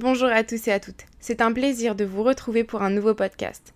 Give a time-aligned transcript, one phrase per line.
[0.00, 1.04] Bonjour à tous et à toutes.
[1.18, 3.74] C'est un plaisir de vous retrouver pour un nouveau podcast.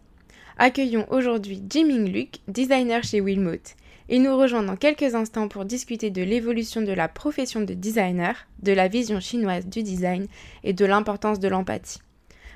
[0.57, 3.75] Accueillons aujourd'hui Jiming Luc, designer chez Wilmot.
[4.09, 8.47] Il nous rejoint dans quelques instants pour discuter de l'évolution de la profession de designer,
[8.63, 10.27] de la vision chinoise du design
[10.63, 11.99] et de l'importance de l'empathie.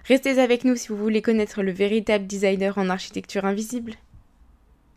[0.04, 3.96] Restez avec nous si vous voulez connaître le véritable designer en architecture invisible.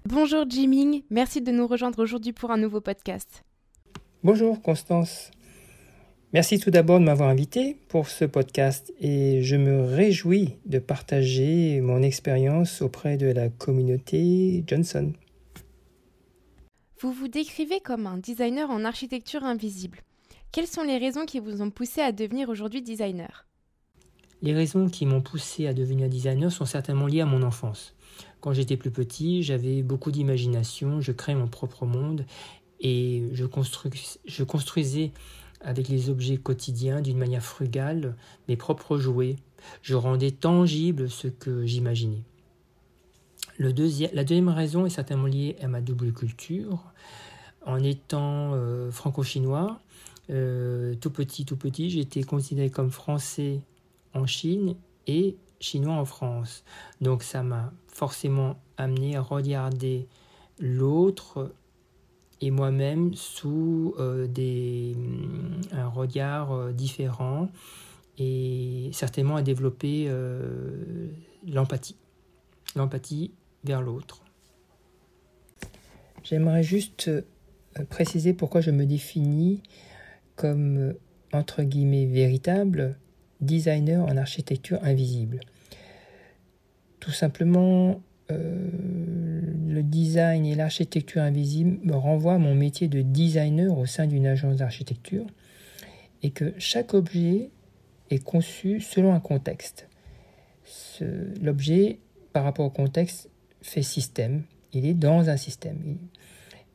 [0.05, 3.43] Bonjour Jiming, merci de nous rejoindre aujourd'hui pour un nouveau podcast.
[4.23, 5.29] Bonjour Constance.
[6.33, 11.81] Merci tout d'abord de m'avoir invité pour ce podcast et je me réjouis de partager
[11.81, 15.11] mon expérience auprès de la communauté Johnson.
[17.01, 20.03] Vous vous décrivez comme un designer en architecture invisible.
[20.53, 23.45] Quelles sont les raisons qui vous ont poussé à devenir aujourd'hui designer?
[24.41, 27.93] Les raisons qui m'ont poussé à devenir designer sont certainement liées à mon enfance.
[28.39, 32.25] Quand j'étais plus petit, j'avais beaucoup d'imagination, je créais mon propre monde
[32.79, 33.43] et je,
[34.25, 35.11] je construisais
[35.63, 38.15] avec les objets quotidiens d'une manière frugale,
[38.47, 39.35] mes propres jouets.
[39.81, 42.23] Je rendais tangible ce que j'imaginais.
[43.59, 46.83] la deuxième raison est certainement liée à ma double culture.
[47.65, 49.79] En étant euh, franco-chinois,
[50.31, 53.61] euh, tout petit, tout petit, j'étais considéré comme français
[54.13, 54.75] en Chine
[55.07, 56.63] et chinois en France.
[57.01, 60.07] Donc ça m'a forcément amené à regarder
[60.59, 61.53] l'autre
[62.41, 67.49] et moi-même sous euh, des, mm, un regard euh, différent
[68.17, 71.07] et certainement à développer euh,
[71.47, 71.95] l'empathie,
[72.75, 73.31] l'empathie
[73.63, 74.23] vers l'autre.
[76.23, 77.09] J'aimerais juste
[77.89, 79.61] préciser pourquoi je me définis
[80.35, 80.93] comme
[81.31, 82.99] entre guillemets véritable
[83.39, 85.39] designer en architecture invisible.
[86.99, 93.85] Tout simplement, le design et l'architecture invisible me renvoient à mon métier de designer au
[93.85, 95.25] sein d'une agence d'architecture
[96.23, 97.49] et que chaque objet
[98.09, 99.87] est conçu selon un contexte.
[101.41, 101.99] L'objet,
[102.33, 103.29] par rapport au contexte,
[103.61, 104.43] fait système.
[104.73, 105.97] Il est dans un système.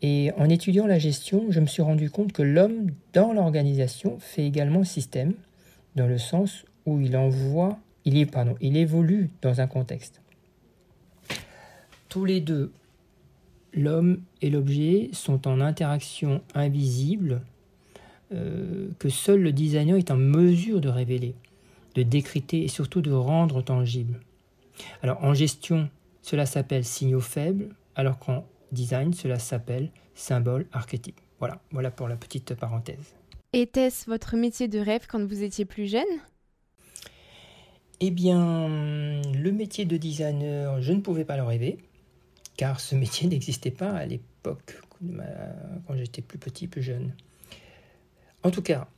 [0.02, 4.44] Et en étudiant la gestion, je me suis rendu compte que l'homme dans l'organisation fait
[4.44, 5.34] également système,
[5.94, 8.26] dans le sens où il envoie, il,
[8.60, 10.20] il évolue dans un contexte.
[12.16, 12.72] Tous les deux,
[13.74, 17.42] l'homme et l'objet sont en interaction invisible
[18.32, 21.34] euh, que seul le designer est en mesure de révéler,
[21.94, 24.18] de décrypter et surtout de rendre tangible.
[25.02, 25.90] Alors en gestion,
[26.22, 31.20] cela s'appelle signaux faibles, alors qu'en design, cela s'appelle symbole archétype.
[31.38, 33.14] Voilà, voilà pour la petite parenthèse.
[33.52, 36.04] Était-ce votre métier de rêve quand vous étiez plus jeune?
[38.00, 38.68] Eh bien,
[39.34, 41.76] le métier de designer, je ne pouvais pas le rêver
[42.56, 44.80] car ce métier n'existait pas à l'époque,
[45.86, 47.12] quand j'étais plus petit, plus jeune.
[48.42, 48.88] En tout cas,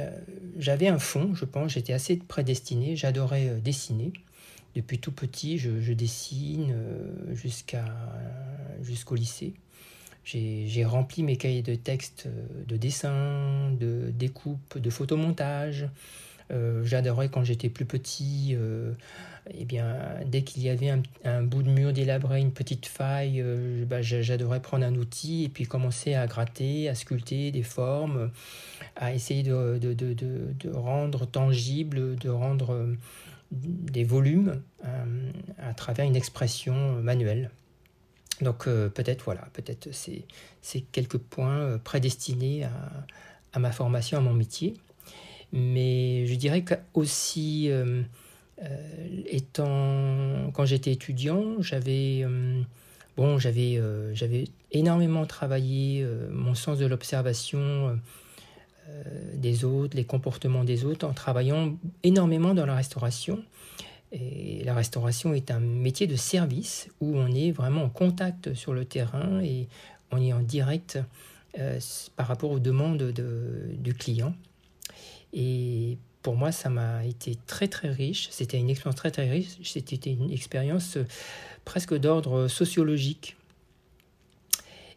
[0.00, 0.10] euh,
[0.58, 4.12] j'avais un fond, je pense, j'étais assez prédestiné, j'adorais euh, dessiner.
[4.74, 7.34] Depuis tout petit, je, dessine euh,
[8.82, 9.54] jusqu'au lycée.
[10.24, 12.28] J'ai rempli mes cahiers de texte
[12.66, 15.86] de dessin, de découpe, de photomontage.
[16.82, 18.56] J'adorais quand j'étais plus petit
[19.50, 19.96] eh bien,
[20.26, 20.92] dès qu'il y avait
[21.24, 25.48] un, bout de mur délabré, une petite faille, euh, bah, j'adorais prendre un outil et
[25.48, 28.30] puis commencer à gratter, à sculpter des formes,
[28.96, 32.96] à essayer de, de, de, de rendre tangible, de rendre euh,
[33.52, 37.50] des volumes euh, à travers une expression manuelle.
[38.40, 40.24] Donc peut-être voilà, peut-être c'est,
[40.90, 42.66] quelques points prédestinés
[43.52, 44.74] à, ma formation, à mon métier.
[45.56, 47.70] Mais je dirais qu'aussi
[48.62, 48.66] euh,
[49.26, 52.60] étant, quand j'étais étudiant, j'avais euh,
[53.16, 57.98] bon, euh, j'avais énormément travaillé mon sens de l'observation
[59.34, 63.42] des autres, les comportements des autres, en travaillant énormément dans la restauration.
[64.12, 68.74] Et la restauration est un métier de service où on est vraiment en contact sur
[68.74, 69.68] le terrain et
[70.10, 70.98] on est en direct
[72.16, 74.34] par rapport aux demandes de, du client.
[75.34, 78.28] Et pour moi, ça m'a été très très riche.
[78.30, 79.58] C'était une expérience très très riche.
[79.62, 81.04] C'était une expérience euh,
[81.66, 83.36] presque d'ordre sociologique.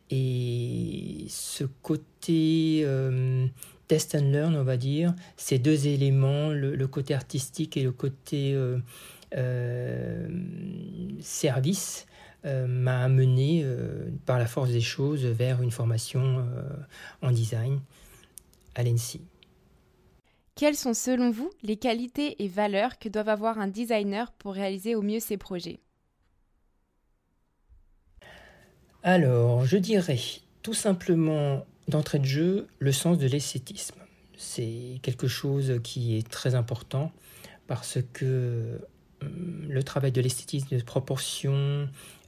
[0.09, 3.45] Et ce côté euh,
[3.89, 8.53] test and learn, on va dire, ces deux éléments, le, côté artistique et le côté
[9.35, 10.29] euh,
[11.19, 12.05] service,
[12.45, 13.65] m'a amené
[14.25, 16.47] par la force des choses vers une formation
[17.21, 17.81] en design
[18.75, 19.19] à l'ENSI.
[20.57, 24.95] Quelles sont selon vous les qualités et valeurs que doivent avoir un designer pour réaliser
[24.95, 25.79] au mieux ses projets?
[29.03, 30.19] Alors, je dirais
[30.63, 34.01] tout simplement d'entrée de jeu le sens de l'esthétisme.
[34.35, 37.11] c'est quelque chose qui est très important
[37.67, 38.81] parce que
[39.21, 41.87] hum, le travail de l'esthétisme de proportion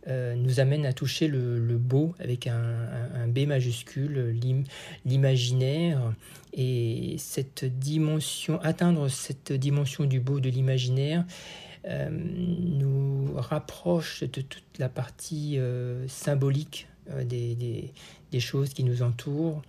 [0.10, 4.36] euh, nous amène à toucher le, beau avec un, B majuscule,
[5.06, 6.14] l'imaginaire,
[6.54, 11.26] et cette dimension, atteindre cette dimension du beau, de l'imaginaire,
[11.86, 16.88] euh, nous rapproche de toute la partie euh, symbolique
[17.24, 17.92] des,
[18.32, 19.62] des, choses qui nous entourent,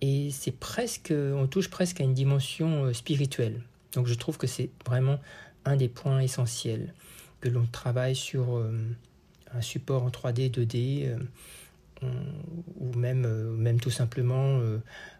[0.00, 3.62] et c'est presque, on touche presque à une dimension spirituelle.
[3.92, 5.18] Donc je trouve que c'est vraiment
[5.64, 6.94] un des points essentiels
[7.40, 8.62] que l'on travaille sur
[9.54, 11.08] un support en 3D, 2D,
[12.02, 12.08] euh,
[12.78, 14.78] ou même, euh, même tout simplement euh,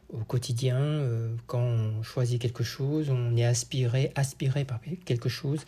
[0.09, 1.07] au quotidien,
[1.47, 5.65] quand on choisit quelque chose, on est aspiré, aspiré par quelque chose,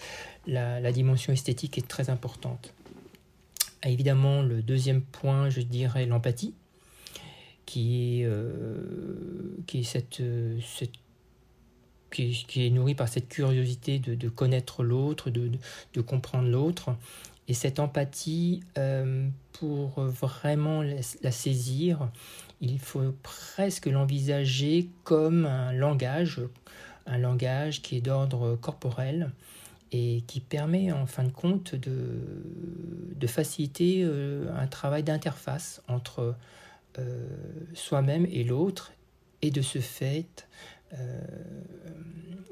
[0.49, 2.75] la, dimension esthétique est très importante.
[3.85, 6.55] évidemment, le deuxième point, je dirais l'empathie,
[7.67, 8.29] qui est,
[9.69, 10.21] qui est cette,
[12.11, 15.53] qui, est nourrie par cette curiosité de, connaître l'autre, de,
[15.95, 16.97] de, comprendre l'autre,
[17.49, 22.11] et cette empathie, euh, pour vraiment la, saisir,
[22.61, 26.41] il faut presque l'envisager comme un langage,
[27.07, 29.33] un langage qui est d'ordre corporel
[29.91, 36.35] et qui permet en fin de compte de, faciliter euh, un travail d'interface entre
[36.99, 37.27] euh,
[37.75, 38.93] soi-même et l'autre.
[39.45, 40.27] Et de ce fait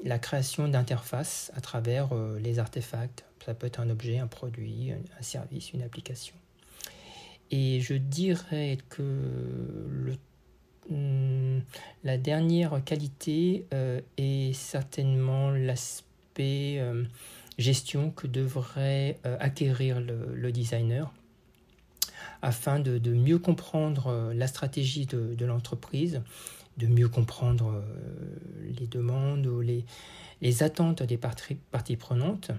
[0.03, 2.09] la création d'interfaces à travers
[2.39, 6.35] les artefacts, ça peut être un objet, un produit, un service, une application.
[7.51, 10.15] Et je dirais que
[10.89, 11.59] hmm,
[12.03, 17.03] la dernière qualité euh, est certainement l'aspect euh,
[17.57, 21.11] gestion que devrait euh, acquérir le, designer
[22.41, 26.21] afin de, mieux comprendre la stratégie de, l'entreprise,
[26.77, 27.83] de mieux comprendre
[28.63, 32.51] les demandes ou les, attentes des parties prenantes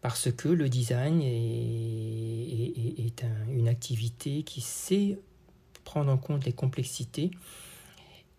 [0.00, 5.18] parce que le design est, une activité qui sait
[5.84, 7.30] prendre en compte les complexités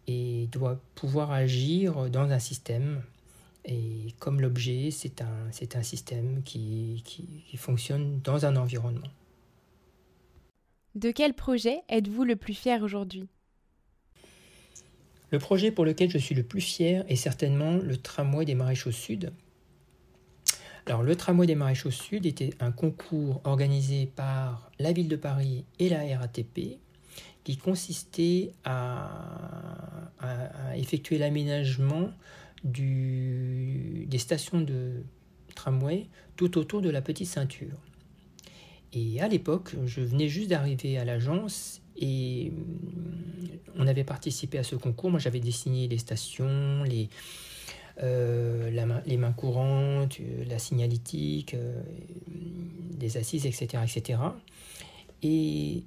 [0.07, 3.01] et doit pouvoir agir dans un système.
[3.65, 9.09] Et comme l'objet, c'est un, un système qui, qui fonctionne dans un environnement.
[10.95, 13.27] De quel projet êtes-vous le plus fier aujourd'hui?
[15.31, 18.91] Le projet pour lequel je suis le plus fier est certainement le tramway des Maréchaux
[18.91, 19.31] Sud,
[20.89, 25.63] alors, le tramway des Maréchaux Sud était un concours organisé par la ville de Paris
[25.77, 26.79] et la RATP
[27.43, 30.11] qui consistait à,
[30.75, 32.09] effectuer l'aménagement
[32.63, 35.03] des stations de
[35.53, 37.77] tramway tout autour de la petite ceinture.
[38.91, 42.53] Et à l'époque, je venais juste d'arriver à l'agence et
[43.77, 45.11] on avait participé à ce concours.
[45.11, 47.09] Moi, j'avais dessiné les stations, les,
[48.01, 48.69] euh,
[49.05, 51.81] les mains courantes, euh, la signalétique, euh,
[52.27, 54.19] des assises, etc., etc.
[55.21, 55.83] Et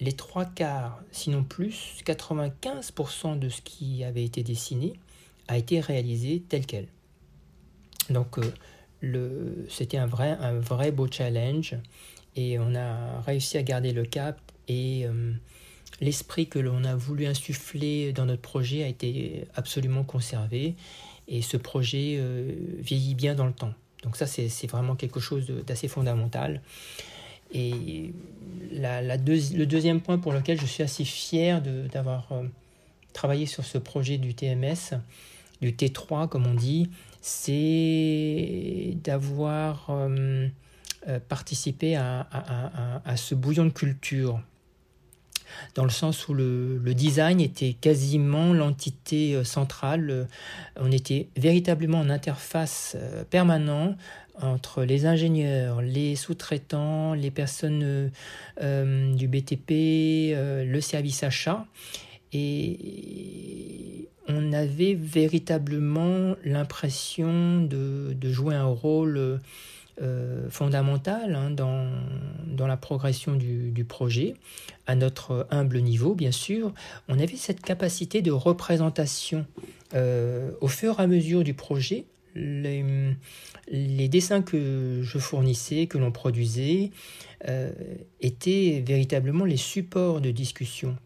[0.00, 4.94] les trois quarts, sinon plus, 95% de ce qui avait été dessiné
[5.46, 6.88] a été réalisé tel quel.
[8.10, 8.38] Donc
[9.68, 11.76] c'était un vrai, un vrai beau challenge
[12.36, 15.06] et on a réussi à garder le cap et
[16.00, 20.74] l'esprit que l'on a voulu insuffler dans notre projet a été absolument conservé
[21.28, 23.74] et ce projet euh, vieillit bien dans le temps.
[24.02, 26.62] Donc ça, c'est vraiment quelque chose d'assez fondamental.
[27.52, 28.12] Et
[28.72, 31.60] le deuxième point pour lequel je suis assez fier
[31.92, 32.44] d'avoir euh,
[33.12, 34.98] travaillé sur ce projet du TMS,
[35.60, 40.48] du T3 comme on dit, c'est d'avoir euh,
[41.28, 42.26] participé à,
[43.16, 44.40] ce bouillon de culture
[45.74, 50.10] dans le sens où le, design était quasiment l'entité euh, centrale.
[50.10, 50.24] Euh,
[50.80, 53.96] on était véritablement en interface euh, permanente
[54.40, 58.12] entre les ingénieurs, les sous-traitants, les personnes
[58.60, 60.32] du BTP,
[60.64, 61.66] le service achat.
[62.32, 69.40] Et on avait véritablement l'impression de, jouer un rôle
[70.00, 71.90] euh, fondamentale hein, dans,
[72.46, 74.34] dans, la progression du, projet,
[74.86, 76.72] à notre humble niveau bien sûr.
[77.08, 79.46] On avait cette capacité de représentation
[79.94, 82.04] euh, au fur et à mesure du projet.
[82.34, 82.84] Les,
[83.68, 86.90] les dessins que je fournissais, que l'on produisait,
[87.48, 87.72] euh,
[88.20, 90.96] étaient véritablement les supports de discussion.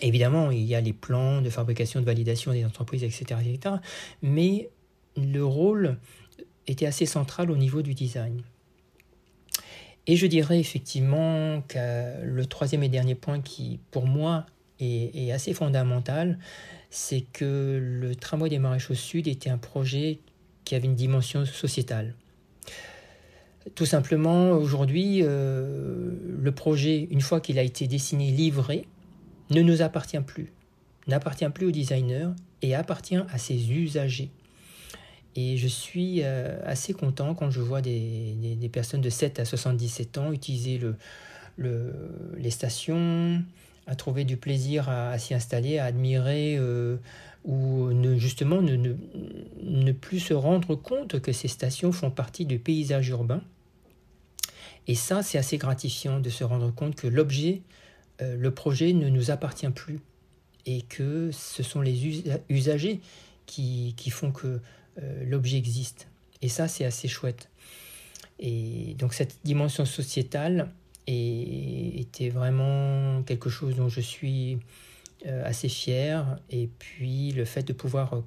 [0.00, 3.40] Évidemment, il y a les plans de fabrication, de validation des entreprises, etc.
[3.46, 3.76] etc.
[4.22, 4.68] mais
[5.16, 5.96] le rôle
[6.66, 8.42] était assez central au niveau du design.
[10.06, 14.44] Et je dirais effectivement que le troisième et dernier point qui, pour moi,
[14.80, 16.38] est, assez fondamentale,
[16.90, 20.18] c'est que le tramway des Maréchaux Sud était un projet
[20.64, 22.14] qui avait une dimension sociétale.
[23.74, 28.86] Tout simplement, aujourd'hui, euh, le projet, une fois qu'il a été dessiné, livré,
[29.50, 30.52] ne nous appartient plus,
[31.06, 32.30] n'appartient plus aux designers
[32.60, 34.30] et appartient à ses usagers.
[35.36, 40.18] Et je suis euh, assez content quand je vois des, personnes de 7 à 77
[40.18, 40.96] ans utiliser le,
[41.56, 41.92] le,
[42.38, 43.42] les stations,
[43.86, 46.96] à trouver du plaisir à, s'y installer, à admirer euh,
[47.44, 53.42] ou justement ne, plus se rendre compte que ces stations font partie du paysage urbain.
[54.86, 57.62] Et ça, c'est assez gratifiant de se rendre compte que l'objet,
[58.22, 59.98] euh, le projet ne nous appartient plus
[60.66, 63.00] et que ce sont les usagers
[63.46, 64.60] qui font que
[65.02, 66.08] euh, l'objet existe.
[66.42, 67.48] Et ça, c'est assez chouette.
[68.38, 70.70] Et donc cette dimension sociétale
[71.06, 74.58] était vraiment quelque chose dont je suis
[75.26, 76.38] euh, assez fier.
[76.50, 78.22] Et puis le fait de pouvoir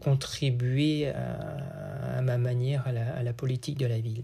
[0.00, 4.22] contribuer à, ma manière à la, politique de la ville.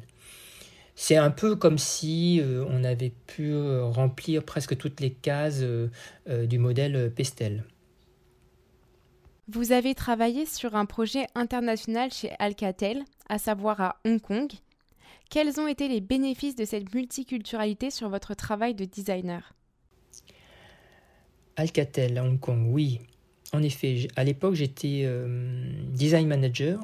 [0.95, 5.65] C'est un peu comme si euh, on avait pu remplir presque toutes les cases
[6.29, 7.65] du modèle Pestel.
[9.47, 14.51] Vous avez travaillé sur un projet international chez Alcatel, à savoir à Hong Kong.
[15.29, 19.55] Quels ont été les bénéfices de cette multiculturalité sur votre travail de designer?
[21.57, 23.01] Alcatel à Hong Kong, oui.
[23.53, 26.81] En effet, à l'époque, j'étais euh, design manager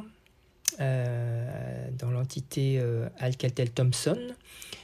[0.80, 4.18] euh, dans l'entité euh, Alcatel Thomson,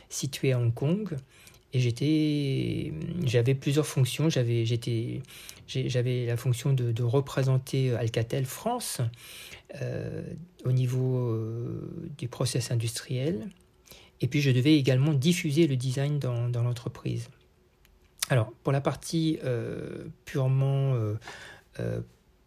[0.09, 1.15] située à Hong Kong.
[1.77, 2.91] Et j'étais,
[3.27, 4.31] j'avais plusieurs fonctions.
[4.31, 5.21] J'avais, j'étais,
[5.67, 9.03] j'avais la fonction de, représenter Alcatel France
[9.83, 10.23] euh,
[10.65, 13.51] au niveau euh, du process industriel.
[14.23, 17.29] Et puis je devais également diffuser le design dans, l'entreprise.
[18.31, 20.95] Alors pour la partie euh, purement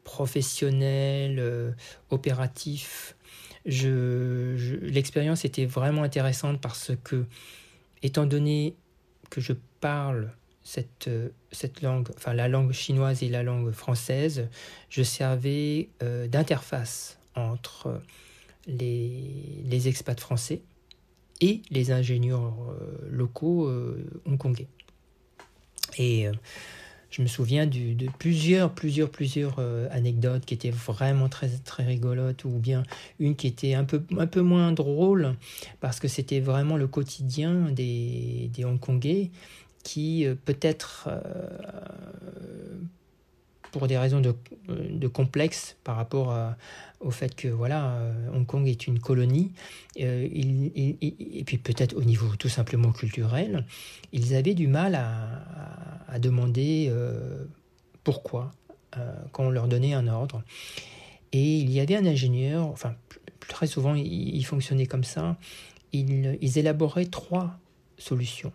[0.04, 1.76] professionnelle,
[2.10, 3.16] opératif,
[3.68, 7.26] je, l'expérience était vraiment intéressante parce que,
[8.02, 8.76] étant donné
[9.30, 10.32] que je parle
[10.64, 14.48] cette, euh, cette langue, enfin la langue chinoise et la langue française,
[14.90, 18.02] je servais euh, d'interface entre
[18.68, 20.62] les, les, expats français
[21.42, 23.72] et les ingénieurs euh, locaux
[24.26, 24.68] hongkongais.
[25.98, 26.28] Et
[27.12, 29.60] je me souviens du, de plusieurs, plusieurs, plusieurs
[29.92, 32.84] anecdotes qui étaient vraiment très, très rigolotes, ou bien
[33.20, 35.36] une qui était un peu, un peu moins drôle,
[35.80, 39.32] parce que c'était vraiment le quotidien des, des Hongkongais
[39.84, 41.20] qui euh, peut-être euh,
[43.72, 44.36] pour des raisons de,
[44.68, 46.36] de complexe par rapport
[47.00, 48.02] au fait que voilà
[48.34, 49.52] Hong Kong est une colonie.
[50.00, 53.66] Euh, et puis peut-être au niveau tout simplement culturel
[54.12, 56.92] ils avaient du mal à, demander
[58.04, 58.52] pourquoi
[59.32, 60.44] quand on leur donnait un ordre.
[61.32, 62.96] Et il y avait un ingénieur enfin
[63.48, 65.38] très souvent il, fonctionnait comme ça.
[65.94, 67.58] Ils élaboraient trois
[67.98, 68.54] solutions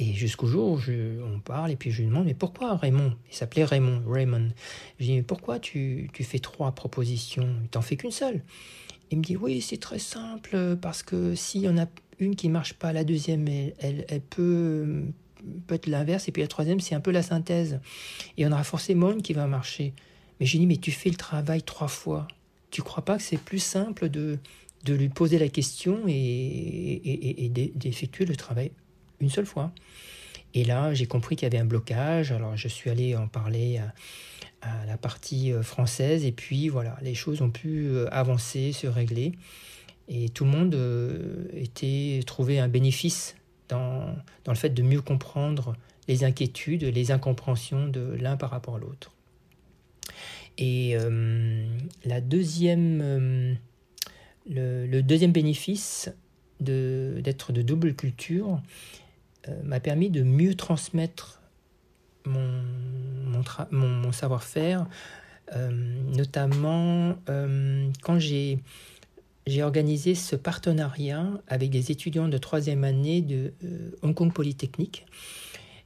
[0.00, 3.12] et jusqu'au jour où on parle, et puis je lui demande, mais pourquoi Raymond?
[3.30, 4.48] Il s'appelait Raymond, Raymond.
[4.98, 7.46] Je lui dis, mais pourquoi tu, tu fais trois propositions?
[7.62, 8.42] Tu t'en fais qu'une seule
[9.10, 11.86] Il me dit, oui, c'est très simple, parce que s'il y en a
[12.18, 15.02] une qui marche pas, la deuxième, elle, elle, peut,
[15.66, 17.78] peut être l'inverse, et puis la troisième, c'est un peu la synthèse.
[18.38, 19.92] Et on aura forcément une qui va marcher.
[20.38, 22.26] Mais je lui dis, mais tu fais le travail trois fois.
[22.70, 24.38] Tu crois pas que c'est plus simple de,
[24.84, 28.70] de lui poser la question et, et d'effectuer le travail
[29.20, 29.72] une seule fois.
[30.54, 32.32] Et là, j'ai compris qu'il y avait un blocage.
[32.32, 33.78] Alors, je suis allé en parler
[34.62, 36.24] à, la partie euh, française.
[36.24, 39.32] Et puis, voilà, les choses ont pu euh, avancer, se régler.
[40.08, 43.36] Et tout le monde euh, était trouvé un bénéfice
[43.68, 45.76] dans, le fait de mieux comprendre
[46.08, 49.12] les inquiétudes, les incompréhensions de l'un par rapport à l'autre.
[50.58, 50.96] Et
[52.04, 53.56] la deuxième,
[54.50, 56.10] le, deuxième bénéfice
[56.58, 58.60] d'être de, double culture,
[59.64, 61.40] m'a permis de mieux transmettre
[62.26, 62.62] mon,
[63.70, 64.86] mon, savoir-faire,
[65.54, 65.70] euh,
[66.14, 68.58] notamment euh, quand j'ai
[69.46, 73.52] j'ai organisé ce partenariat avec des étudiants de troisième année de
[74.02, 75.06] Hong Kong Polytechnique.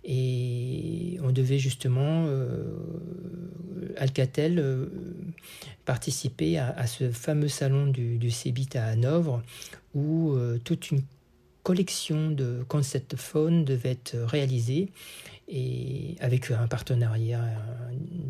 [0.04, 2.28] Et on devait justement,
[3.96, 4.90] Alcatel,
[5.86, 9.40] participer à, ce fameux salon du, du CEBIT à Hanovre,
[9.94, 11.00] où toute une
[11.64, 14.90] collection de concept phones devait être réalisée
[15.48, 17.44] et avec un partenariat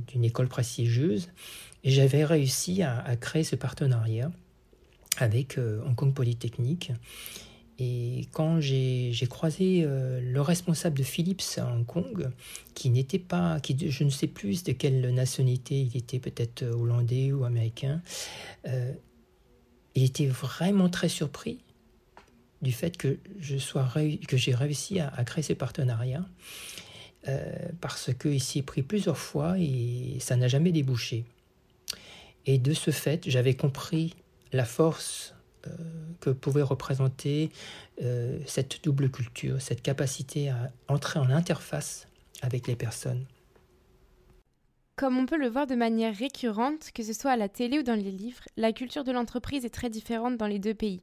[0.08, 1.28] d'une école prestigieuse.
[1.82, 4.30] Et j'avais réussi à, créer ce partenariat
[5.18, 6.92] avec euh, Hong Kong Polytechnique.
[7.78, 12.30] Et quand j'ai croisé euh, le responsable de Philips à Hong Kong,
[12.74, 17.32] qui n'était pas, qui, je ne sais plus de quelle nationalité il était, peut-être hollandais
[17.32, 18.00] ou américain,
[18.66, 18.92] euh,
[19.96, 21.58] il était vraiment très surpris
[22.64, 23.88] du fait que je sois
[24.26, 26.24] que j'ai réussi à, créer ces partenariats
[27.28, 31.24] euh, parce qu'il s'y est pris plusieurs fois et ça n'a jamais débouché.
[32.46, 34.14] Et de ce fait, j'avais compris
[34.52, 35.34] la force
[35.66, 35.70] euh,
[36.20, 37.50] que pouvait représenter
[38.02, 42.08] euh, cette double culture, cette capacité à entrer en interface
[42.42, 43.24] avec les personnes.
[44.96, 47.82] Comme on peut le voir de manière récurrente, que ce soit à la télé ou
[47.82, 51.02] dans les livres, la culture de l'entreprise est très différente dans les deux pays.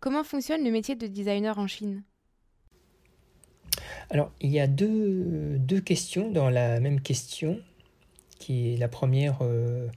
[0.00, 2.02] Comment fonctionne le métier de designer en Chine?
[4.10, 7.60] Alors, il y a deux, questions dans la même question,
[8.38, 9.88] qui est la première, euh,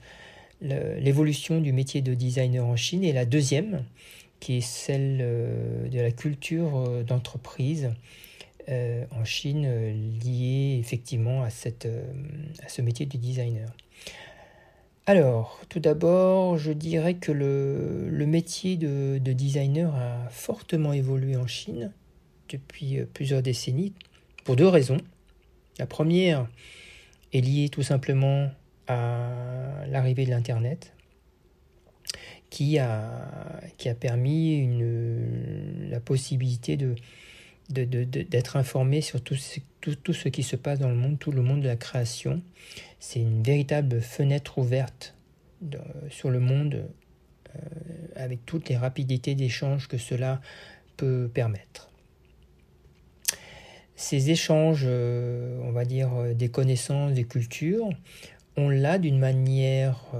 [0.60, 3.84] l'évolution du métier de designer en Chine, et la deuxième,
[4.40, 7.90] qui est celle euh, de la culture euh, d'entreprise
[9.10, 9.66] en Chine
[10.22, 11.50] liée effectivement à, à
[12.68, 13.68] ce métier de designer.
[15.10, 21.90] Alors, tout d'abord, je dirais que le, métier de, designer a fortement évolué en Chine
[22.48, 23.92] depuis euh, plusieurs décennies,
[24.44, 24.98] pour deux raisons.
[25.80, 26.46] La première
[27.32, 28.52] est liée tout simplement
[28.86, 30.92] à l'arrivée de l'Internet,
[32.48, 33.60] qui a,
[33.98, 34.78] permis
[35.90, 36.78] la possibilité
[37.68, 39.34] d'être informé sur tout
[39.80, 42.42] tout, ce qui se passe dans le monde, tout le monde de la création.
[43.00, 45.14] C'est une véritable fenêtre ouverte
[46.10, 46.86] sur le monde
[47.56, 47.58] euh,
[48.14, 50.40] avec toutes les rapidités d'échange que cela
[50.96, 51.90] peut permettre.
[53.96, 57.88] Ces échanges, euh, on va dire, euh, des connaissances, des cultures,
[58.56, 60.12] on l'a d'une manière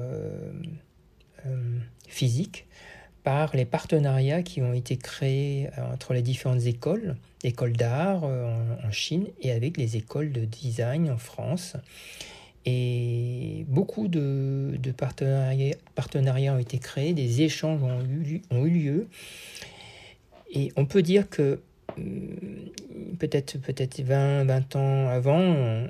[2.06, 2.66] physique
[3.22, 9.26] par les partenariats qui ont été créés entre les différentes écoles écoles d'art en, Chine
[9.40, 11.76] et avec les écoles de design en France.
[12.66, 19.08] Et beaucoup de, partenariats, ont été créés, des échanges ont eu, lieu.
[20.52, 21.60] Et on peut dire que
[21.96, 25.86] hmm, peut-être peut-être 20, 20 ans avant,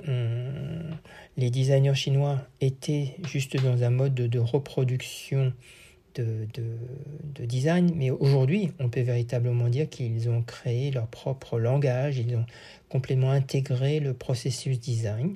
[1.37, 5.53] les designers chinois étaient juste dans un mode de reproduction
[6.15, 12.35] de, design, mais aujourd'hui, on peut véritablement dire qu'ils ont créé leur propre langage, ils
[12.35, 12.45] ont
[12.89, 15.35] complètement intégré le processus design.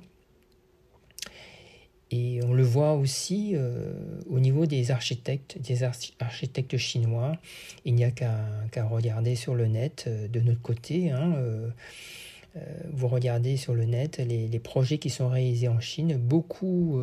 [2.11, 3.93] Et on le voit aussi euh,
[4.29, 7.37] au niveau des architectes, des architectes chinois.
[7.83, 11.09] Il n'y a qu'à regarder sur le net euh, de notre côté.
[11.09, 11.69] Hein, euh,
[12.93, 16.17] vous regardez sur le net les, projets qui sont réalisés en Chine.
[16.17, 17.01] Beaucoup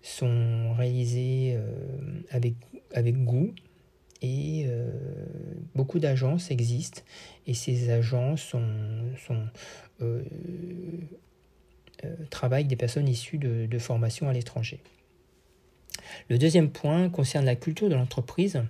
[0.00, 1.58] sont réalisés
[2.30, 2.54] avec
[2.94, 3.52] avec goût.
[4.22, 4.66] Et
[5.74, 7.02] beaucoup d'agences existent
[7.46, 9.46] et ces agences sont
[12.04, 14.80] euh, euh, travaillent des personnes issues de, de formations à l'étranger.
[16.28, 18.62] Le deuxième point concerne la culture de l'entreprise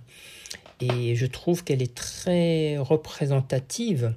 [0.79, 4.13] et je trouve qu'elle est très représentative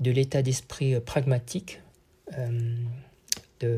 [0.00, 1.80] de l'état d'esprit pragmatique
[3.60, 3.72] de,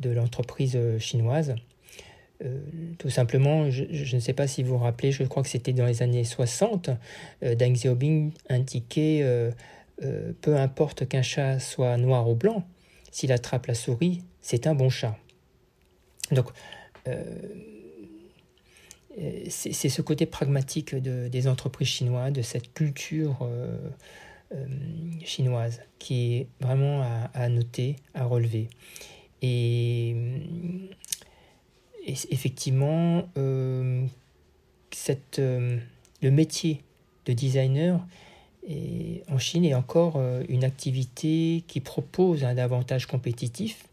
[0.00, 1.54] de l'entreprise chinoise.
[2.44, 2.58] Euh,
[2.98, 5.86] tout simplement, je, ne sais pas si vous vous rappelez, je crois que c'était dans
[5.86, 6.90] les années 60,
[7.42, 9.50] euh, Deng Xiaoping indiquait euh,
[10.40, 12.64] peu importe qu'un chat soit noir ou blanc,
[13.10, 15.16] s'il attrape la souris, c'est un bon chat.
[16.32, 16.48] Donc,
[19.48, 23.48] c'est ce côté pragmatique des entreprises chinoises, de cette culture
[25.24, 27.02] chinoise qui est vraiment
[27.34, 28.68] à, noter, à relever.
[29.42, 30.14] Et
[32.06, 34.06] effectivement, euh,
[35.38, 35.78] euh,
[36.22, 36.82] le métier
[37.26, 38.06] de designer
[39.28, 43.86] en Chine est encore euh, une activité qui propose un avantage compétitif,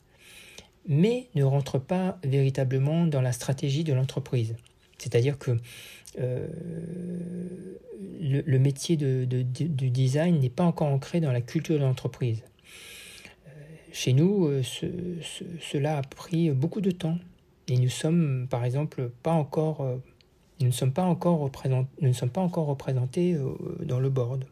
[0.88, 4.56] mais ne rentre pas véritablement dans la stratégie de l'entreprise.
[4.98, 5.58] C'est-à-dire que
[8.20, 12.42] le, métier de, du design n'est pas encore ancré dans la culture de l'entreprise.
[13.92, 17.20] Chez nous, cela a pris beaucoup de temps
[17.70, 19.98] et nous sommes, par exemple, pas encore, euh,
[20.62, 24.10] nous ne sommes pas encore représentés, nous ne sommes pas encore représentés euh, dans le
[24.10, 24.46] board.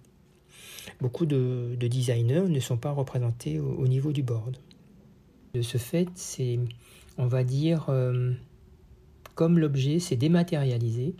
[1.01, 4.57] Beaucoup de, designers ne sont pas représentés au, niveau du board.
[5.53, 6.59] De ce fait, c'est,
[7.17, 8.31] on va dire, euh,
[9.35, 11.15] comme l'objet s'est dématérialisé,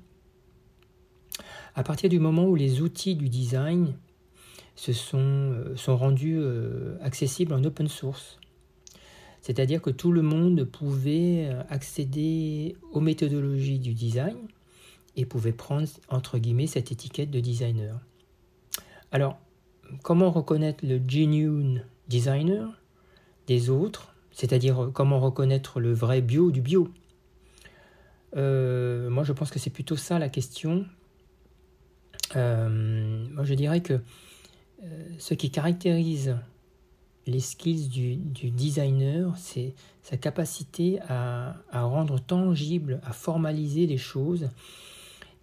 [1.76, 3.98] à partir du moment où les outils du design
[4.76, 6.42] se sont, sont rendus
[7.02, 8.40] accessibles en open source,
[9.46, 14.36] c'est-à-dire que tout le monde pouvait euh, accéder aux méthodologies du design
[15.16, 18.00] et pouvait prendre, entre guillemets, cette étiquette de designer.
[19.12, 19.38] Alors,
[20.04, 22.82] comment reconnaître le genuine designer
[23.48, 26.90] des autres, c'est-à-dire comment reconnaître le vrai bio du bio
[28.36, 30.86] euh, Moi, je pense que c'est plutôt ça la question.
[32.36, 36.36] Euh, moi, je dirais que euh, ce qui caractérise
[37.28, 44.50] les skills du, designer, c'est sa capacité à, rendre tangible, à formaliser les choses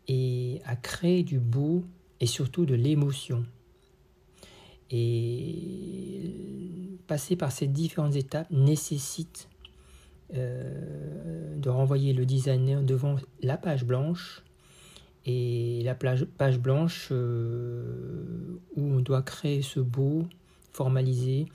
[0.07, 1.85] et à créer du beau
[2.21, 3.45] et surtout de l'émotion.
[4.95, 6.31] Et
[7.07, 9.49] passer par ces différentes étapes nécessite
[10.35, 14.43] euh, de renvoyer le designer devant la page blanche
[15.25, 20.27] et la page blanche euh, où on doit créer ce beau,
[20.73, 21.47] formalisé,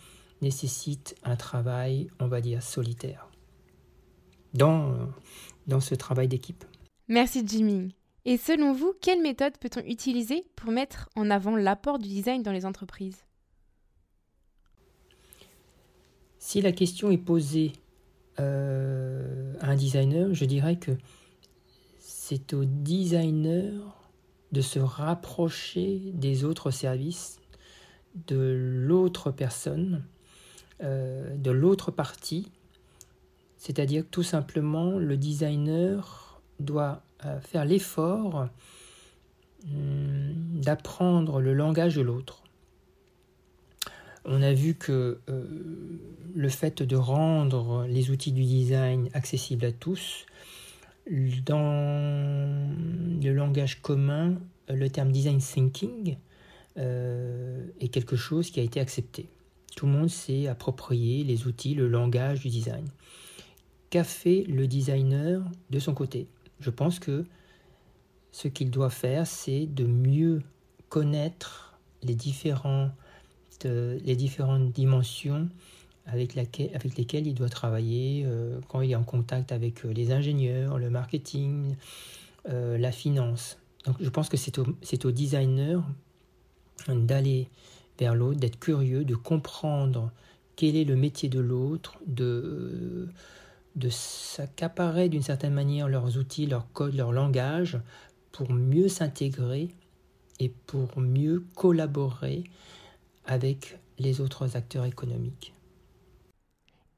[0.42, 3.30] nécessite un travail, on va dire, solitaire.
[4.54, 4.96] Dans,
[5.68, 6.66] dans ce travail d'équipe.
[7.08, 7.94] Merci Jimmy.
[8.26, 12.52] Et selon vous, quelle méthode peut-on utiliser pour mettre en avant l'apport du design dans
[12.52, 13.27] les entreprises?
[16.48, 17.74] Si la question est posée
[18.40, 20.92] euh, à un designer, je dirais que
[22.00, 23.74] c'est au designer
[24.54, 27.42] de se rapprocher des autres services,
[28.28, 30.06] de l'autre personne,
[30.82, 32.50] euh, de l'autre partie.
[33.58, 38.48] C'est-à-dire que tout simplement, le designer doit euh, faire l'effort
[39.66, 42.47] hum, d'apprendre le langage de l'autre.
[44.28, 45.46] On a vu que euh,
[46.36, 50.26] le fait de rendre les outils du design accessibles à tous
[51.46, 52.70] dans
[53.22, 54.36] le langage commun,
[54.70, 56.18] le terme design thinking
[56.78, 59.30] euh, est quelque chose qui a été accepté.
[59.76, 62.86] Tout le monde s'est approprié les outils, le langage du design.
[63.90, 66.28] Qu'a fait le designer de son côté?
[66.60, 67.26] Je pense que
[68.32, 70.42] ce qu'il doit faire, c'est de mieux
[70.90, 72.92] connaître les, différents,
[73.66, 75.50] les différentes dimensions
[76.08, 80.78] avec, lesquels il doit travailler euh, quand il est en contact avec euh, les ingénieurs,
[80.78, 81.76] le marketing,
[82.50, 83.60] euh, la finance.
[83.86, 85.84] Donc je pense que c'est au, designer
[86.88, 87.50] d'aller
[88.00, 90.12] vers l'autre, d'être curieux, de comprendre
[90.56, 93.10] quel est le métier de l'autre, de,
[93.76, 97.80] de s'accaparer d'une certaine manière leurs outils, leurs codes, leur langage,
[98.32, 99.70] pour mieux s'intégrer
[100.40, 102.44] et pour mieux collaborer
[103.28, 105.54] avec les autres acteurs économiques.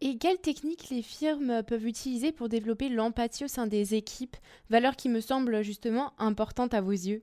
[0.02, 4.38] Et quelles techniques les firmes peuvent utiliser pour développer l'empathie au sein des équipes,
[4.70, 7.22] valeur qui me semble justement importante à vos yeux?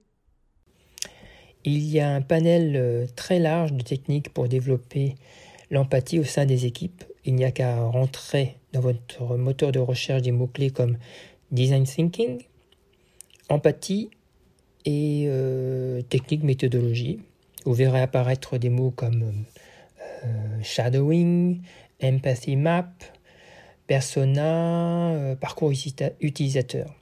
[1.65, 5.15] Il y a un panel euh, très large de techniques pour développer
[5.71, 7.03] l'empathie au sein des équipes.
[7.25, 10.99] Il n'y a qu'à rentrer dans votre moteur de recherche des mots-clés comme
[11.51, 12.43] design thinking,
[13.49, 14.11] empathie
[14.85, 17.21] et euh, technique méthodologie.
[17.67, 19.45] Vous verrez apparaître des mots comme
[20.25, 21.63] euh, shadowing,
[22.01, 22.93] Empathy Map,
[23.89, 25.73] Persona, euh, parcours
[26.21, 26.95] utilisateur.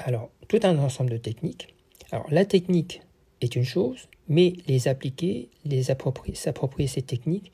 [0.00, 1.72] Alors, tout un ensemble de techniques.
[2.10, 3.02] Alors, la technique
[3.40, 7.52] est une chose, mais les appliquer, les approprier, s'approprier ces techniques,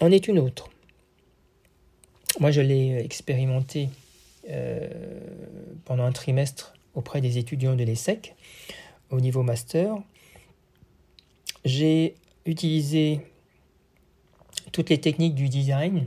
[0.00, 0.70] en est une autre.
[2.40, 3.90] Moi, je l'ai expérimenté
[4.48, 4.88] euh,
[5.84, 8.34] pendant un trimestre auprès des étudiants de l'ESSEC
[9.10, 9.96] au niveau master.
[11.66, 13.22] J'ai utilisé
[14.70, 16.06] toutes les techniques du design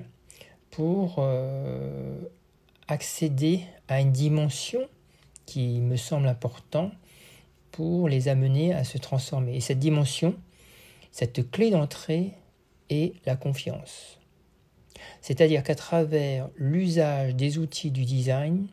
[0.71, 2.17] pour euh,
[2.87, 4.79] accéder à une dimension
[5.45, 6.93] qui me semble importante
[7.73, 9.57] pour les amener à se transformer.
[9.57, 10.33] Et cette dimension,
[11.11, 12.31] cette clé d'entrée
[12.89, 14.17] est la confiance.
[15.19, 18.67] C'est-à-dire qu'à travers l'usage des outils du design,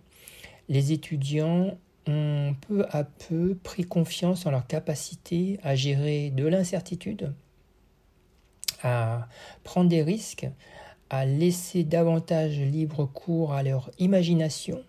[0.69, 7.33] les étudiants ont peu à peu pris confiance en leur capacité à gérer de l'incertitude,
[8.83, 9.29] à
[9.65, 10.49] prendre des risques,
[11.11, 14.83] à laisser davantage libre cours à leur imagination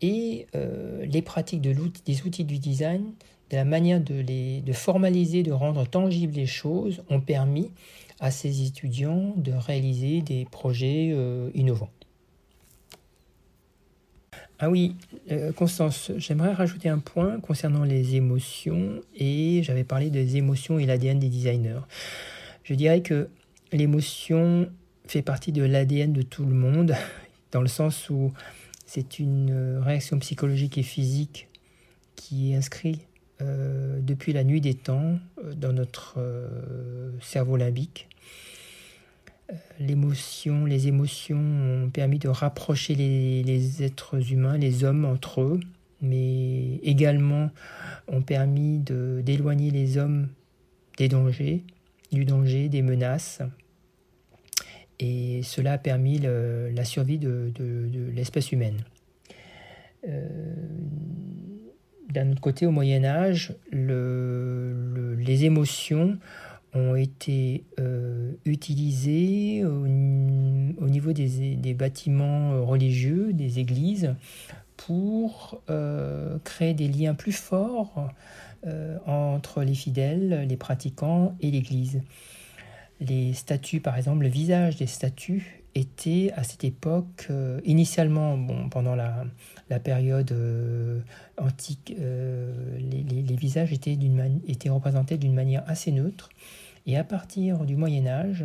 [0.00, 3.12] et euh, les pratiques de des outils du design,
[3.50, 7.70] de la manière de, les, de formaliser, de rendre tangibles les choses, ont permis
[8.18, 11.90] à ces étudiants de réaliser des projets euh, innovants.
[14.64, 14.94] Ah oui,
[15.32, 20.86] euh, Constance, j'aimerais rajouter un point concernant les émotions et j'avais parlé des émotions et
[20.86, 21.80] l'ADN des designers.
[22.62, 23.28] Je dirais que
[23.72, 24.70] l'émotion
[25.08, 26.94] fait partie de l'ADN de tout le monde,
[27.50, 28.32] dans le sens où
[28.86, 31.48] c'est une réaction psychologique et physique
[32.14, 33.00] qui est inscrite
[33.40, 38.08] euh, depuis la nuit des temps euh, dans notre euh, cerveau limbique.
[39.78, 45.60] L'émotion, les émotions ont permis de rapprocher les, êtres humains, les hommes entre eux,
[46.00, 47.50] mais également
[48.08, 50.28] ont permis d'éloigner les hommes
[50.98, 51.64] des dangers,
[52.12, 53.42] du danger, des menaces.
[54.98, 57.52] Et cela a permis la survie de,
[58.14, 58.84] l'espèce humaine.
[60.08, 60.28] Euh,
[62.10, 66.18] d'un autre côté, au Moyen Âge, les émotions
[66.74, 69.86] ont été euh, utilisées au,
[70.88, 74.14] niveau des, bâtiments religieux, des églises,
[74.76, 78.10] pour euh, créer des liens plus forts
[78.66, 82.00] euh, entre les fidèles, les pratiquants et l'Église.
[83.00, 87.28] Les statues, par exemple, le visage des statues était à cette époque,
[87.64, 89.24] initialement, bon, pendant la,
[89.70, 90.34] la période
[91.38, 93.98] antique, les, les, visages étaient,
[94.46, 96.28] étaient représentés d'une manière assez neutre.
[96.86, 98.44] Et à partir du Moyen Âge,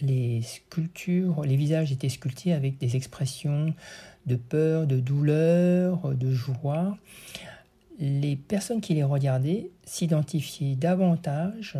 [0.00, 3.74] les sculptures, les visages étaient sculptés avec des expressions
[4.26, 6.98] de peur, de douleur, de joie.
[7.98, 11.78] Les personnes qui les regardaient s'identifiaient davantage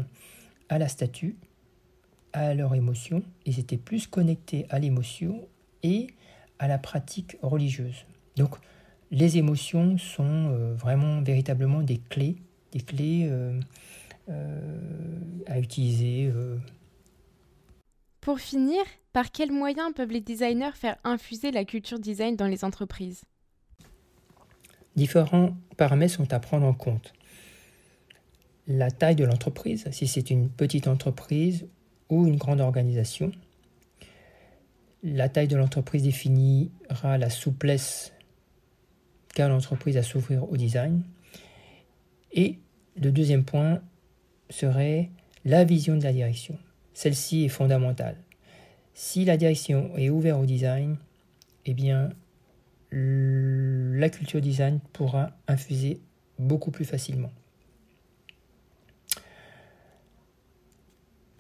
[0.69, 1.37] à la statue,
[2.33, 5.47] à leur émotion, ils étaient plus connectés à l'émotion
[5.83, 6.09] et
[6.59, 8.05] à la pratique religieuse.
[8.37, 8.57] Donc
[9.11, 12.37] les émotions sont euh, vraiment véritablement des clés,
[12.73, 13.59] des clés euh,
[14.29, 16.31] à utiliser.
[16.35, 16.59] Euh.
[18.21, 22.65] Pour finir, par quels moyens peuvent les designers faire infuser la culture design dans les
[22.65, 23.23] entreprises?
[24.97, 27.13] Différents paramètres sont à prendre en compte.
[28.67, 31.69] La taille de l'entreprise, si c'est une petite entreprise
[32.09, 33.31] ou une grande organisation.
[35.03, 38.13] La taille de l'entreprise définira la souplesse
[39.35, 41.03] qu'a l'entreprise à s'ouvrir au design.
[42.33, 42.59] Et
[42.97, 43.83] le deuxième point,
[44.51, 45.11] serait
[45.45, 46.59] la vision de la direction.
[46.95, 48.17] Celle-ci est fondamentale.
[48.95, 50.97] Si la direction est ouverte au design,
[51.67, 52.11] eh bien,
[52.91, 56.01] la culture design pourra infuser
[56.39, 57.33] beaucoup plus facilement.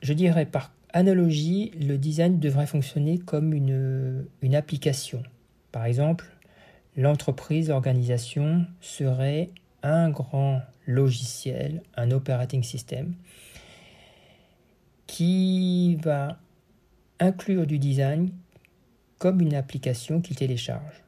[0.02, 5.22] Je dirais par analogie, le design devrait fonctionner comme une, application.
[5.72, 6.26] Par exemple,
[6.96, 9.50] l'entreprise, l'organisation serait
[9.86, 13.14] un grand logiciel, un operating system,
[15.06, 16.38] qui va
[17.20, 18.30] inclure du design
[19.18, 21.02] comme une application qu'il télécharge.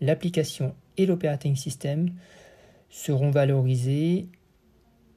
[0.00, 2.10] L'application et l'operating system
[2.88, 4.26] seront valorisés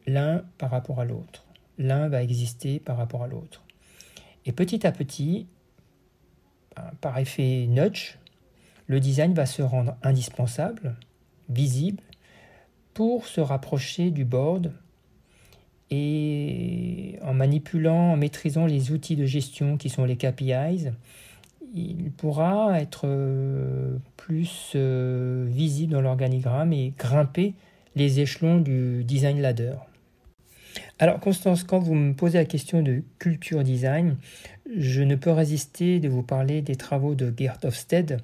[0.05, 1.45] l'un par rapport à l'autre.
[1.77, 3.63] L'un va exister par rapport à l'autre.
[4.45, 5.47] Et petit à petit,
[7.01, 8.17] par effet nudge,
[8.87, 10.97] le design va se rendre indispensable,
[11.49, 12.03] visible
[12.93, 14.71] pour se rapprocher du board
[15.89, 20.91] et en manipulant, en maîtrisant les outils de gestion qui sont les KPIs,
[21.75, 27.53] il pourra être euh, plus euh, visible dans l'organigramme et grimper
[27.95, 29.75] les échelons du design ladder.
[30.99, 34.17] Alors Constance, quand vous me posez la question de culture design,
[34.75, 38.19] je ne peux résister de vous parler des travaux de Gert Hofstede,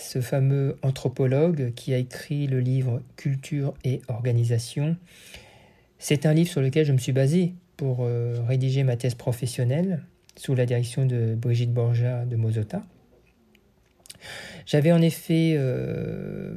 [0.00, 4.96] ce fameux anthropologue qui a écrit le livre Culture et organisation.
[5.98, 10.02] C'est un livre sur lequel je me suis basé pour euh, rédiger ma thèse professionnelle
[10.36, 12.82] sous la direction de Brigitte Borja de Mozota.
[14.66, 16.56] J'avais en effet euh,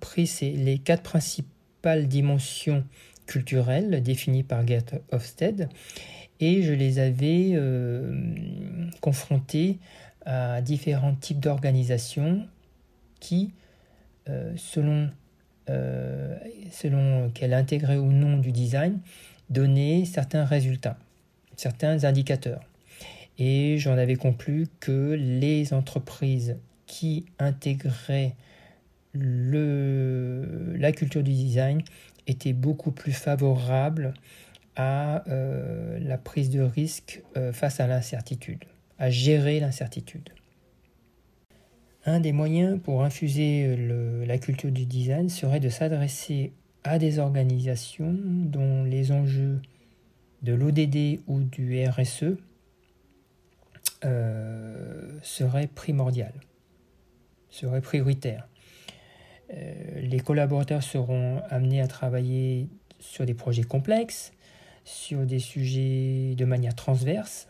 [0.00, 2.84] pris les quatre principales dimensions
[3.26, 5.68] culturelles définies par Gert Hofstede
[6.40, 8.12] et je les avais euh,
[9.00, 9.78] confrontées
[10.28, 12.46] à différents types d'organisations
[13.18, 13.54] qui,
[14.28, 15.10] euh, selon,
[15.70, 16.38] euh,
[16.70, 19.00] selon qu'elle intégrait ou non du design,
[19.48, 20.98] donnaient certains résultats,
[21.56, 22.60] certains indicateurs.
[23.38, 28.36] Et j'en avais conclu que les entreprises qui intégraient
[29.14, 31.80] le, la culture du design
[32.26, 34.12] étaient beaucoup plus favorables
[34.76, 38.64] à euh, la prise de risque face à l'incertitude
[38.98, 40.30] à gérer l'incertitude.
[42.04, 43.76] Un des moyens pour infuser
[44.26, 46.52] la culture du design serait de s'adresser
[46.84, 49.60] à des organisations dont les enjeux
[50.42, 52.36] de l'ODD ou du RSE
[54.04, 56.24] euh, seraient primordiaux,
[57.50, 58.48] seraient prioritaires.
[59.52, 62.68] Euh, les collaborateurs seront amenés à travailler
[63.00, 64.32] sur des projets complexes,
[64.84, 67.48] sur des sujets de manière transverse,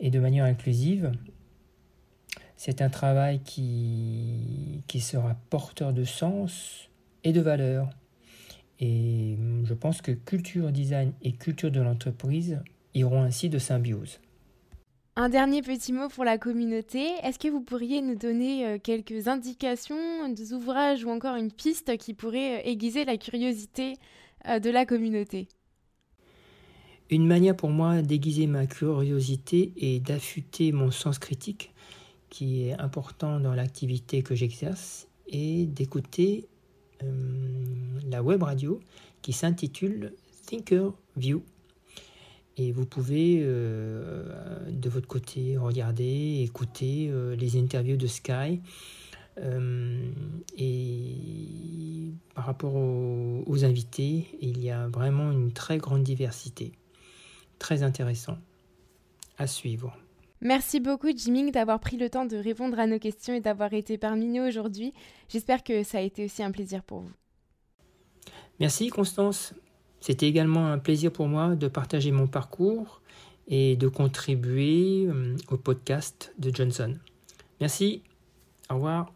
[0.00, 1.12] et de manière inclusive.
[2.56, 6.88] C'est un travail qui, qui sera porteur de sens
[7.24, 7.90] et de valeur.
[8.80, 12.60] Et je pense que culture design et culture de l'entreprise
[12.94, 14.20] iront ainsi de symbiose.
[15.16, 17.06] Un dernier petit mot pour la communauté.
[17.22, 21.96] Est-ce que vous pourriez nous donner euh, quelques indications, des ouvrages ou encore une piste
[21.98, 23.94] qui pourrait euh, aiguiser la curiosité
[24.48, 25.46] euh, de la communauté?
[27.10, 31.72] Une manière pour moi d'aiguiser ma curiosité et d'affûter mon sens critique,
[32.30, 36.46] qui est important dans l'activité que j'exerce, et d'écouter
[38.08, 38.80] la web radio
[39.20, 40.14] qui s'intitule
[40.46, 41.42] Thinker View
[42.56, 48.60] et vous pouvez euh, de votre côté regarder, écouter euh, les interviews de Sky.
[49.38, 49.98] Euh,
[50.56, 56.72] et par rapport aux, invités, il y a vraiment une très grande diversité.
[57.64, 58.36] Très intéressant
[59.38, 59.96] à suivre.
[60.42, 63.96] Merci beaucoup Jimmy d'avoir pris le temps de répondre à nos questions et d'avoir été
[63.96, 64.92] parmi nous aujourd'hui.
[65.30, 67.12] J'espère que ça a été aussi un plaisir pour vous.
[68.60, 69.54] Merci Constance.
[69.98, 73.00] C'était également un plaisir pour moi de partager mon parcours
[73.48, 76.98] et de contribuer euh, au podcast de Johnson.
[77.62, 78.02] Merci,
[78.70, 79.10] au revoir.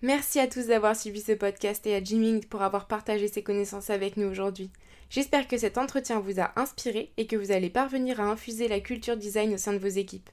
[0.00, 3.90] Merci à tous d'avoir suivi ce podcast et à Jimmy pour avoir partagé ses connaissances
[3.90, 4.70] avec nous aujourd'hui.
[5.14, 8.80] J'espère que cet entretien vous a inspiré et que vous allez parvenir à infuser la
[8.80, 10.28] culture design au sein de vos équipes.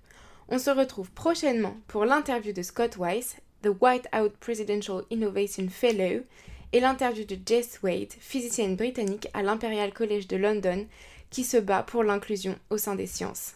[0.50, 6.24] On se retrouve prochainement pour l'interview de Scott Weiss, The Whiteout Presidential Innovation Fellow,
[6.74, 10.88] et l'interview de Jess Wade, physicienne britannique à l'Imperial College de London,
[11.30, 13.54] qui se bat pour l'inclusion au sein des sciences.